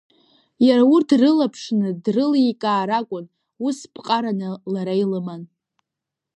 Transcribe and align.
Иара 0.67 0.83
урҭ 0.93 1.09
дрылаԥшны 1.19 1.89
дрыликаар 2.03 2.89
акәын, 2.99 3.25
ус 3.65 3.77
ԥҟараны 3.93 4.49
лара 4.73 4.93
илыман. 5.03 5.41